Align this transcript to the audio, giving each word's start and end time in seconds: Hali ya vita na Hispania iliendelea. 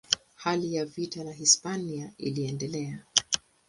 Hali 0.35 0.73
ya 0.75 0.85
vita 0.85 1.23
na 1.23 1.31
Hispania 1.33 2.11
iliendelea. 2.17 3.03